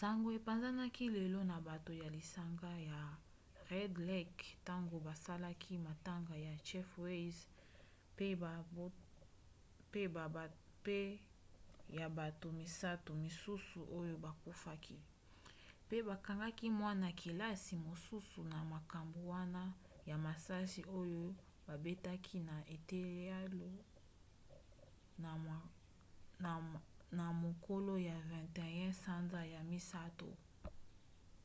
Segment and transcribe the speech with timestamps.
[0.00, 0.84] sango epanzani
[1.16, 3.00] lelo na bato ya lisanga ya
[3.70, 7.44] red lake ntango bazalaki matanga ya jeff weise
[9.90, 10.98] mpe
[12.00, 14.96] ya bato misato mosusu oyo bakufaki
[15.86, 19.62] mpe bakangaki mwana-kelasi mosusu na makambo wana
[20.10, 21.24] ya masasi oyo
[21.66, 23.66] babetaki na eteyelo
[27.18, 30.30] na mokolo ya 21 sanza ya misato